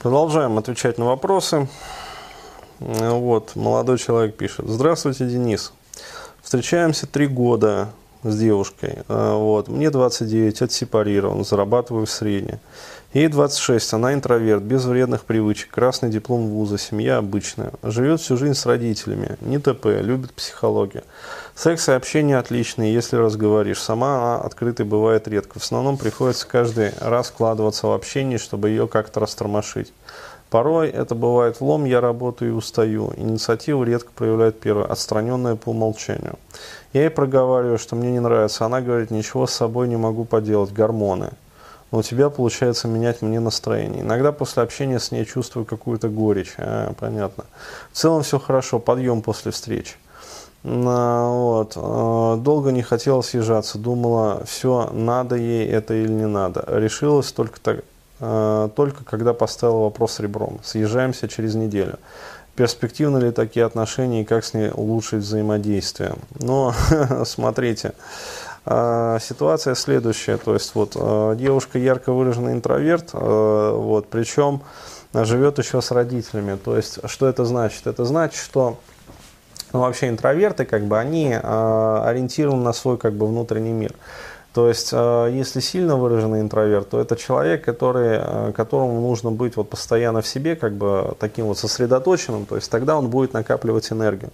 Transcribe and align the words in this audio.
Продолжаем 0.00 0.56
отвечать 0.58 0.96
на 0.96 1.06
вопросы. 1.06 1.66
Вот, 2.78 3.56
молодой 3.56 3.98
человек 3.98 4.36
пишет. 4.36 4.64
Здравствуйте, 4.68 5.26
Денис. 5.26 5.72
Встречаемся 6.40 7.08
три 7.08 7.26
года 7.26 7.88
с 8.22 8.36
девушкой. 8.38 8.98
А, 9.08 9.36
вот, 9.36 9.68
мне 9.68 9.90
29, 9.90 10.62
отсепарирован, 10.62 11.44
зарабатываю 11.44 12.06
в 12.06 12.10
среднем. 12.10 12.60
Ей 13.14 13.28
26, 13.28 13.94
она 13.94 14.12
интроверт, 14.12 14.62
без 14.62 14.84
вредных 14.84 15.24
привычек, 15.24 15.70
красный 15.70 16.10
диплом 16.10 16.48
вуза, 16.48 16.76
семья 16.76 17.16
обычная. 17.16 17.72
Живет 17.82 18.20
всю 18.20 18.36
жизнь 18.36 18.54
с 18.54 18.66
родителями, 18.66 19.38
не 19.40 19.58
ТП, 19.58 19.86
любит 20.02 20.34
психологию. 20.34 21.04
Секс 21.54 21.88
и 21.88 21.92
общение 21.92 22.36
отличные, 22.36 22.92
если 22.92 23.16
разговоришь. 23.16 23.80
Сама 23.80 24.16
она 24.16 24.36
открытой 24.42 24.84
бывает 24.84 25.26
редко. 25.26 25.58
В 25.58 25.62
основном 25.62 25.96
приходится 25.96 26.46
каждый 26.46 26.92
раз 27.00 27.28
вкладываться 27.28 27.86
в 27.86 27.92
общение, 27.92 28.38
чтобы 28.38 28.68
ее 28.68 28.86
как-то 28.86 29.20
растормошить. 29.20 29.92
Порой 30.50 30.88
это 30.88 31.14
бывает 31.14 31.60
влом, 31.60 31.84
я 31.84 32.00
работаю 32.00 32.52
и 32.52 32.54
устаю. 32.54 33.12
Инициативу 33.16 33.84
редко 33.84 34.10
проявляет 34.14 34.58
первая, 34.58 34.86
отстраненная 34.86 35.56
по 35.56 35.70
умолчанию. 35.70 36.38
Я 36.94 37.02
ей 37.02 37.10
проговариваю, 37.10 37.78
что 37.78 37.96
мне 37.96 38.10
не 38.10 38.20
нравится. 38.20 38.64
Она 38.64 38.80
говорит, 38.80 39.10
ничего 39.10 39.46
с 39.46 39.52
собой 39.52 39.88
не 39.88 39.96
могу 39.96 40.24
поделать, 40.24 40.72
гормоны. 40.72 41.30
Но 41.90 41.98
у 41.98 42.02
тебя 42.02 42.30
получается 42.30 42.88
менять 42.88 43.22
мне 43.22 43.40
настроение. 43.40 44.02
Иногда 44.02 44.32
после 44.32 44.62
общения 44.62 44.98
с 44.98 45.10
ней 45.10 45.24
чувствую 45.24 45.66
какую-то 45.66 46.08
горечь. 46.08 46.54
А, 46.58 46.92
понятно. 46.98 47.44
В 47.92 47.96
целом 47.96 48.22
все 48.22 48.38
хорошо, 48.38 48.78
подъем 48.78 49.20
после 49.20 49.52
встречи. 49.52 49.96
Вот. 50.62 51.72
А, 51.76 52.36
долго 52.36 52.72
не 52.72 52.82
хотела 52.82 53.20
съезжаться, 53.20 53.78
думала, 53.78 54.42
все, 54.46 54.90
надо 54.92 55.36
ей 55.36 55.66
это 55.68 55.94
или 55.94 56.12
не 56.12 56.26
надо. 56.26 56.64
Решилась 56.68 57.32
только, 57.32 57.60
так, 57.60 57.84
только 58.18 59.04
когда 59.04 59.32
поставила 59.32 59.84
вопрос 59.84 60.20
ребром. 60.20 60.58
Съезжаемся 60.62 61.28
через 61.28 61.54
неделю. 61.54 61.98
Перспективны 62.56 63.18
ли 63.18 63.30
такие 63.30 63.64
отношения 63.64 64.22
и 64.22 64.24
как 64.24 64.44
с 64.44 64.54
ней 64.54 64.70
улучшить 64.72 65.20
взаимодействие? 65.20 66.14
Но 66.40 66.74
смотрите, 67.24 67.92
а, 68.66 69.18
ситуация 69.20 69.76
следующая. 69.76 70.36
То 70.38 70.54
есть 70.54 70.74
вот 70.74 70.94
девушка 71.36 71.78
ярко 71.78 72.12
выраженный 72.12 72.54
интроверт, 72.54 73.10
вот, 73.12 74.08
причем 74.08 74.62
живет 75.14 75.58
еще 75.58 75.80
с 75.80 75.90
родителями. 75.92 76.56
То 76.56 76.76
есть 76.76 76.98
что 77.08 77.28
это 77.28 77.44
значит? 77.44 77.86
Это 77.86 78.04
значит, 78.04 78.40
что 78.42 78.78
ну, 79.72 79.80
вообще 79.80 80.08
интроверты, 80.08 80.64
как 80.64 80.84
бы, 80.84 80.98
они 80.98 81.30
э, 81.30 82.02
ориентированы 82.04 82.62
на 82.62 82.72
свой, 82.72 82.96
как 82.96 83.12
бы, 83.12 83.26
внутренний 83.26 83.72
мир. 83.72 83.92
То 84.58 84.66
есть, 84.66 84.88
э, 84.90 85.30
если 85.32 85.60
сильно 85.60 85.94
выраженный 85.94 86.40
интроверт, 86.40 86.88
то 86.88 86.98
это 86.98 87.14
человек, 87.14 87.64
который, 87.64 88.18
э, 88.20 88.52
которому 88.56 89.00
нужно 89.00 89.30
быть 89.30 89.56
вот 89.56 89.70
постоянно 89.70 90.20
в 90.20 90.26
себе, 90.26 90.56
как 90.56 90.72
бы 90.72 91.14
таким 91.20 91.46
вот 91.46 91.58
сосредоточенным, 91.58 92.44
то 92.44 92.56
есть 92.56 92.68
тогда 92.68 92.98
он 92.98 93.08
будет 93.08 93.34
накапливать 93.34 93.92
энергию. 93.92 94.32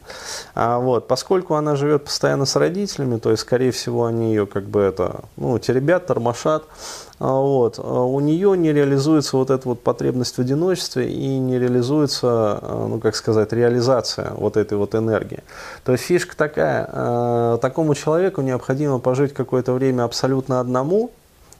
А 0.54 0.78
вот, 0.78 1.08
поскольку 1.08 1.56
она 1.56 1.76
живет 1.76 2.04
постоянно 2.04 2.46
с 2.46 2.56
родителями, 2.56 3.18
то 3.18 3.32
есть, 3.32 3.42
скорее 3.42 3.70
всего, 3.70 4.06
они 4.06 4.30
ее 4.30 4.46
как 4.46 4.64
бы 4.64 4.80
это, 4.80 5.24
ну, 5.36 5.58
теребят, 5.58 6.06
тормошат, 6.06 6.62
а, 6.62 7.13
вот, 7.20 7.78
а 7.78 8.02
у 8.04 8.18
нее 8.20 8.56
не 8.56 8.72
реализуется 8.72 9.36
вот 9.36 9.50
эта 9.50 9.68
вот 9.68 9.80
потребность 9.82 10.36
в 10.36 10.40
одиночестве 10.40 11.10
и 11.10 11.38
не 11.38 11.58
реализуется, 11.58 12.28
а, 12.28 12.86
ну 12.88 12.98
как 13.00 13.14
сказать, 13.14 13.52
реализация 13.52 14.32
вот 14.32 14.56
этой 14.56 14.76
вот 14.76 14.94
энергии. 14.94 15.42
То 15.84 15.92
есть 15.92 16.04
фишка 16.04 16.36
такая, 16.36 17.56
такому 17.58 17.94
человеку 17.94 18.40
необходимо 18.42 18.98
пожить 18.98 19.32
какое-то 19.32 19.72
время 19.72 20.02
абсолютно 20.02 20.60
одному, 20.60 21.10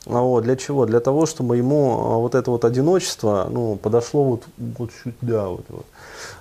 вот, 0.06 0.44
для 0.44 0.56
чего? 0.56 0.84
Для 0.86 1.00
того, 1.00 1.26
чтобы 1.26 1.56
ему 1.56 2.20
вот 2.20 2.34
это 2.34 2.50
вот 2.50 2.64
одиночество 2.64 3.48
ну, 3.50 3.76
подошло 3.76 4.24
вот, 4.24 4.42
вот 4.58 4.90
сюда. 5.02 5.48
Вот, 5.48 5.64
вот. 5.68 5.86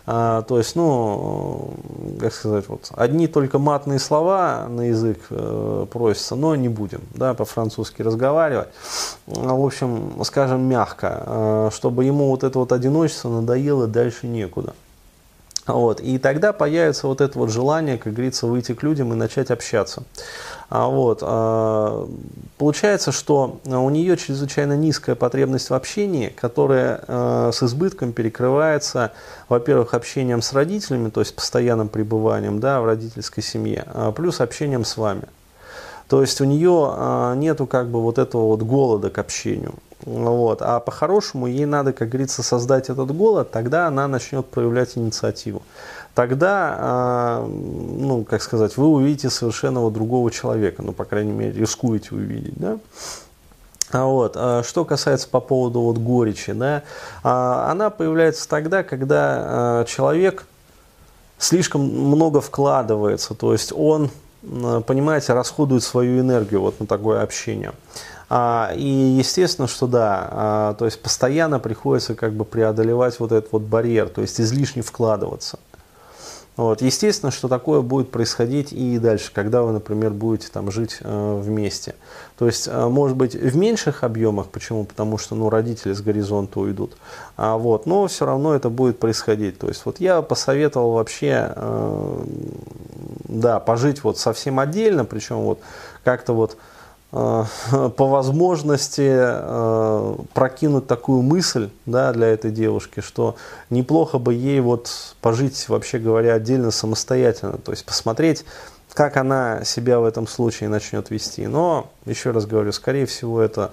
А, 0.05 0.41
то 0.41 0.57
есть, 0.57 0.75
ну, 0.75 1.73
как 2.19 2.33
сказать, 2.33 2.67
вот, 2.67 2.91
одни 2.91 3.27
только 3.27 3.59
матные 3.59 3.99
слова 3.99 4.67
на 4.67 4.89
язык 4.89 5.19
э, 5.29 5.85
просятся, 5.89 6.35
но 6.35 6.55
не 6.55 6.67
будем, 6.67 7.01
да, 7.15 7.33
по-французски 7.33 8.01
разговаривать. 8.01 8.67
В 9.27 9.65
общем, 9.65 10.21
скажем 10.25 10.61
мягко, 10.63 11.23
э, 11.25 11.69
чтобы 11.73 12.03
ему 12.03 12.29
вот 12.31 12.43
это 12.43 12.59
вот 12.59 12.73
одиночество 12.73 13.29
надоело, 13.29 13.87
дальше 13.87 14.27
некуда. 14.27 14.73
Вот. 15.65 16.01
И 16.01 16.17
тогда 16.17 16.51
появится 16.51 17.07
вот 17.07 17.21
это 17.21 17.39
вот 17.39 17.49
желание, 17.49 17.97
как 17.97 18.13
говорится, 18.13 18.47
выйти 18.47 18.73
к 18.73 18.83
людям 18.83 19.13
и 19.13 19.15
начать 19.15 19.49
общаться. 19.49 20.03
А 20.75 20.87
вот. 20.87 21.19
А, 21.21 22.09
получается, 22.57 23.11
что 23.11 23.59
у 23.63 23.89
нее 23.91 24.17
чрезвычайно 24.17 24.75
низкая 24.75 25.13
потребность 25.13 25.69
в 25.69 25.73
общении, 25.75 26.29
которая 26.29 26.99
а, 27.07 27.51
с 27.53 27.61
избытком 27.61 28.11
перекрывается, 28.11 29.11
во-первых, 29.49 29.93
общением 29.93 30.41
с 30.41 30.51
родителями, 30.51 31.11
то 31.11 31.19
есть 31.19 31.35
постоянным 31.35 31.89
пребыванием 31.89 32.59
да, 32.59 32.81
в 32.81 32.85
родительской 32.85 33.43
семье, 33.43 33.85
а 33.85 34.11
плюс 34.11 34.41
общением 34.41 34.83
с 34.83 34.97
вами. 34.97 35.25
То 36.07 36.21
есть 36.21 36.41
у 36.41 36.45
нее 36.45 37.35
нету 37.37 37.67
как 37.67 37.89
бы 37.89 38.01
вот 38.01 38.17
этого 38.17 38.47
вот 38.47 38.63
голода 38.63 39.11
к 39.11 39.19
общению. 39.19 39.75
Вот. 40.05 40.61
А 40.61 40.79
по-хорошему 40.79 41.47
ей 41.47 41.65
надо, 41.65 41.93
как 41.93 42.09
говорится, 42.09 42.43
создать 42.43 42.89
этот 42.89 43.15
голод, 43.15 43.51
тогда 43.51 43.87
она 43.87 44.07
начнет 44.07 44.45
проявлять 44.45 44.97
инициативу. 44.97 45.63
Тогда, 46.13 46.75
а, 46.77 47.47
ну, 47.47 48.23
как 48.23 48.41
сказать, 48.41 48.77
вы 48.77 48.87
увидите 48.87 49.29
совершенно 49.29 49.89
другого 49.89 50.29
человека, 50.29 50.83
ну, 50.83 50.91
по 50.91 51.05
крайней 51.05 51.31
мере, 51.31 51.59
рискуете 51.59 52.15
увидеть, 52.15 52.55
да. 52.55 52.77
А 53.91 54.05
вот, 54.05 54.33
а 54.35 54.63
что 54.63 54.85
касается 54.85 55.27
по 55.27 55.39
поводу 55.39 55.81
вот 55.81 55.97
горечи, 55.99 56.51
да, 56.53 56.83
она 57.21 57.91
появляется 57.91 58.49
тогда, 58.49 58.81
когда 58.83 59.85
человек 59.87 60.45
слишком 61.37 61.81
много 61.81 62.41
вкладывается, 62.41 63.35
то 63.35 63.53
есть 63.53 63.71
он, 63.71 64.09
понимаете, 64.41 65.33
расходует 65.33 65.83
свою 65.83 66.19
энергию 66.21 66.61
вот 66.61 66.79
на 66.79 66.87
такое 66.87 67.21
общение. 67.21 67.73
А, 68.35 68.71
и 68.75 68.87
естественно, 68.87 69.67
что 69.67 69.85
да, 69.85 70.27
а, 70.31 70.73
то 70.73 70.85
есть 70.85 70.99
постоянно 70.99 71.59
приходится 71.59 72.15
как 72.15 72.33
бы 72.33 72.45
преодолевать 72.45 73.19
вот 73.19 73.31
этот 73.31 73.51
вот 73.51 73.61
барьер, 73.61 74.09
то 74.09 74.21
есть 74.21 74.41
излишне 74.41 74.81
вкладываться. 74.81 75.59
Вот. 76.55 76.81
Естественно, 76.81 77.31
что 77.31 77.47
такое 77.47 77.81
будет 77.81 78.09
происходить 78.09 78.73
и 78.73 78.97
дальше, 78.97 79.31
когда 79.31 79.61
вы, 79.61 79.71
например, 79.71 80.09
будете 80.11 80.47
там 80.51 80.71
жить 80.71 80.97
э, 81.01 81.41
вместе. 81.43 81.93
То 82.39 82.47
есть, 82.47 82.67
э, 82.67 82.87
может 82.87 83.15
быть, 83.15 83.35
в 83.35 83.55
меньших 83.55 84.03
объемах, 84.03 84.47
почему? 84.47 84.85
Потому 84.85 85.19
что 85.19 85.35
ну, 85.35 85.51
родители 85.51 85.93
с 85.93 86.01
горизонта 86.01 86.59
уйдут. 86.59 86.97
А, 87.37 87.57
вот, 87.57 87.85
но 87.85 88.07
все 88.07 88.25
равно 88.25 88.55
это 88.55 88.71
будет 88.71 88.97
происходить. 88.97 89.59
То 89.59 89.67
есть, 89.67 89.85
вот 89.85 89.99
я 89.99 90.23
посоветовал 90.23 90.93
вообще, 90.93 91.53
э, 91.55 92.25
да, 93.25 93.59
пожить 93.59 94.03
вот 94.03 94.17
совсем 94.17 94.59
отдельно, 94.59 95.05
причем 95.05 95.41
вот 95.41 95.59
как-то 96.03 96.33
вот 96.33 96.57
по 97.95 98.07
возможности 98.07 99.07
э, 99.07 100.15
прокинуть 100.33 100.87
такую 100.87 101.21
мысль 101.21 101.69
да, 101.85 102.11
для 102.11 102.27
этой 102.27 102.49
девушки, 102.49 103.01
что 103.01 103.35
неплохо 103.69 104.17
бы 104.17 104.33
ей 104.33 104.59
вот 104.61 105.15
пожить, 105.21 105.69
вообще 105.69 105.99
говоря, 105.99 106.33
отдельно 106.33 106.71
самостоятельно, 106.71 107.59
то 107.59 107.71
есть 107.71 107.85
посмотреть, 107.85 108.45
как 108.93 109.17
она 109.17 109.63
себя 109.63 109.99
в 109.99 110.05
этом 110.05 110.25
случае 110.25 110.69
начнет 110.69 111.11
вести. 111.11 111.45
Но, 111.45 111.91
еще 112.05 112.31
раз 112.31 112.47
говорю, 112.47 112.71
скорее 112.71 113.05
всего, 113.05 113.41
это, 113.41 113.71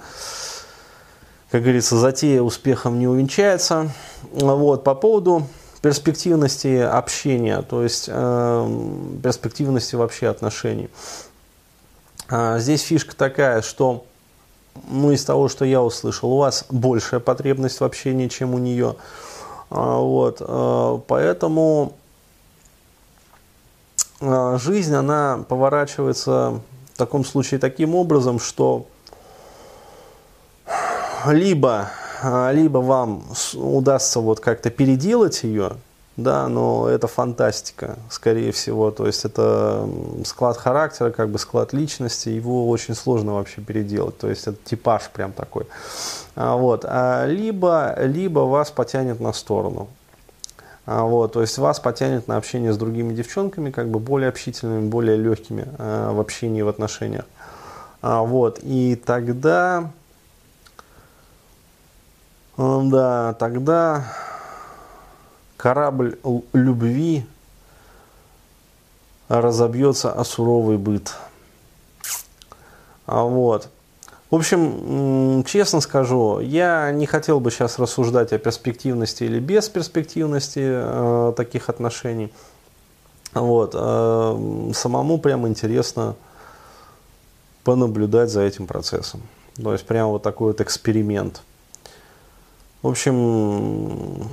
как 1.49 1.63
говорится, 1.63 1.97
затея 1.97 2.43
успехом 2.43 2.99
не 2.99 3.07
увенчается. 3.07 3.89
Вот, 4.33 4.83
по 4.83 4.93
поводу 4.93 5.47
перспективности 5.81 6.77
общения, 6.77 7.63
то 7.63 7.81
есть 7.81 8.05
э, 8.07 9.17
перспективности 9.23 9.95
вообще 9.95 10.27
отношений. 10.27 10.91
А, 12.31 12.59
здесь 12.59 12.81
фишка 12.81 13.13
такая, 13.13 13.61
что 13.61 14.05
ну, 14.89 15.11
из 15.11 15.25
того, 15.25 15.49
что 15.49 15.65
я 15.65 15.81
услышал, 15.83 16.31
у 16.31 16.37
вас 16.37 16.65
большая 16.69 17.19
потребность 17.19 17.81
в 17.81 17.83
общении, 17.83 18.29
чем 18.29 18.55
у 18.55 18.57
нее. 18.57 18.95
А, 19.69 19.97
вот, 19.97 20.37
а, 20.39 20.97
поэтому 21.07 21.93
жизнь, 24.21 24.93
она 24.93 25.43
поворачивается 25.49 26.61
в 26.93 26.97
таком 26.97 27.25
случае 27.25 27.59
таким 27.59 27.95
образом, 27.95 28.39
что 28.39 28.85
либо, 31.25 31.89
либо 32.51 32.77
вам 32.77 33.23
удастся 33.55 34.19
вот 34.19 34.39
как-то 34.39 34.69
переделать 34.69 35.41
ее, 35.41 35.71
да, 36.23 36.47
но 36.47 36.87
это 36.87 37.07
фантастика, 37.07 37.97
скорее 38.09 38.51
всего. 38.51 38.91
То 38.91 39.07
есть 39.07 39.25
это 39.25 39.87
склад 40.25 40.57
характера, 40.57 41.11
как 41.11 41.29
бы 41.29 41.39
склад 41.39 41.73
личности, 41.73 42.29
его 42.29 42.69
очень 42.69 42.95
сложно 42.95 43.33
вообще 43.33 43.61
переделать. 43.61 44.17
То 44.17 44.29
есть 44.29 44.47
это 44.47 44.57
типаж 44.63 45.09
прям 45.13 45.31
такой. 45.31 45.67
А, 46.35 46.55
вот. 46.55 46.85
А, 46.87 47.25
либо, 47.25 47.95
либо 47.99 48.41
вас 48.41 48.71
потянет 48.71 49.19
на 49.19 49.33
сторону. 49.33 49.87
А, 50.85 51.03
вот, 51.03 51.33
то 51.33 51.41
есть 51.41 51.57
вас 51.57 51.79
потянет 51.79 52.27
на 52.27 52.37
общение 52.37 52.73
с 52.73 52.77
другими 52.77 53.13
девчонками, 53.13 53.71
как 53.71 53.89
бы 53.89 53.99
более 53.99 54.29
общительными, 54.29 54.87
более 54.87 55.17
легкими 55.17 55.67
в 55.77 56.19
общении, 56.19 56.61
в 56.61 56.67
отношениях. 56.67 57.25
Вот, 58.01 58.59
и 58.63 58.95
тогда 58.95 59.91
Да, 62.57 63.33
тогда 63.39 64.05
корабль 65.61 66.17
любви 66.53 67.23
разобьется 69.27 70.11
о 70.11 70.23
суровый 70.23 70.79
быт. 70.79 71.13
А 73.05 73.23
вот. 73.23 73.69
В 74.31 74.35
общем, 74.35 75.43
честно 75.45 75.81
скажу, 75.81 76.39
я 76.39 76.91
не 76.91 77.05
хотел 77.05 77.39
бы 77.39 77.51
сейчас 77.51 77.77
рассуждать 77.77 78.33
о 78.33 78.39
перспективности 78.39 79.23
или 79.23 79.39
бесперспективности 79.39 80.61
э, 80.63 81.33
таких 81.37 81.69
отношений. 81.69 82.33
Вот. 83.33 83.75
Э, 83.75 84.71
самому 84.73 85.19
прям 85.19 85.47
интересно 85.47 86.15
понаблюдать 87.63 88.31
за 88.31 88.41
этим 88.41 88.65
процессом. 88.65 89.21
То 89.61 89.73
есть 89.73 89.85
прям 89.85 90.09
вот 90.09 90.23
такой 90.23 90.53
вот 90.53 90.61
эксперимент. 90.61 91.43
В 92.81 92.87
общем, 92.87 94.27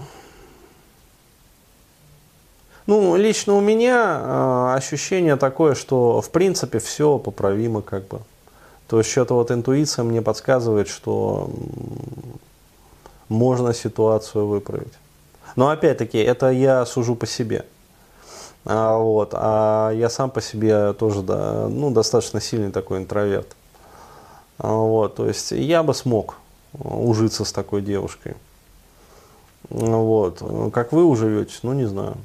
ну, 2.88 3.17
лично 3.17 3.52
у 3.52 3.61
меня 3.61 4.19
э, 4.19 4.75
ощущение 4.76 5.37
такое, 5.37 5.75
что 5.75 6.23
в 6.23 6.31
принципе 6.31 6.79
все 6.79 7.19
поправимо 7.19 7.82
как 7.82 8.08
бы. 8.08 8.20
То 8.88 8.96
есть 8.96 9.11
что-то 9.11 9.35
вот 9.35 9.50
интуиция 9.50 10.05
мне 10.05 10.23
подсказывает, 10.23 10.88
что 10.88 11.50
можно 13.29 13.75
ситуацию 13.75 14.46
выправить. 14.46 14.94
Но 15.55 15.69
опять-таки, 15.69 16.17
это 16.17 16.49
я 16.49 16.87
сужу 16.87 17.14
по 17.14 17.26
себе. 17.26 17.67
А, 18.64 18.96
вот, 18.96 19.32
а 19.34 19.91
я 19.91 20.08
сам 20.08 20.31
по 20.31 20.41
себе 20.41 20.94
тоже 20.94 21.20
да, 21.20 21.69
ну, 21.69 21.91
достаточно 21.91 22.41
сильный 22.41 22.73
такой 22.73 23.00
интроверт. 23.00 23.55
А, 24.56 24.73
вот, 24.73 25.17
то 25.17 25.26
есть 25.26 25.50
я 25.50 25.82
бы 25.82 25.93
смог 25.93 26.37
ужиться 26.73 27.44
с 27.44 27.52
такой 27.52 27.82
девушкой. 27.82 28.34
Вот. 29.69 30.43
Как 30.73 30.93
вы 30.93 31.05
уживете, 31.05 31.52
ну 31.64 31.75
не 31.75 31.84
знаю. 31.84 32.17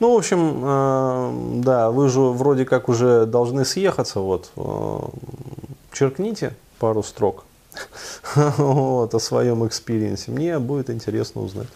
Ну, 0.00 0.14
в 0.14 0.18
общем, 0.18 0.62
э, 0.64 1.60
да, 1.62 1.90
вы 1.90 2.08
же 2.08 2.20
вроде 2.20 2.64
как 2.64 2.88
уже 2.88 3.26
должны 3.26 3.64
съехаться, 3.64 4.20
вот, 4.20 4.50
э, 4.56 4.98
черкните 5.92 6.54
пару 6.78 7.02
строк 7.02 7.44
вот, 8.36 9.14
о 9.14 9.18
своем 9.18 9.66
experience 9.66 10.19
е. 10.19 10.30
Мне 10.30 10.58
будет 10.58 10.90
интересно 10.90 11.42
узнать. 11.42 11.68